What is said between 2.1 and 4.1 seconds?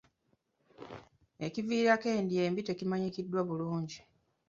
endya embi tekimanyikiddwa bulungi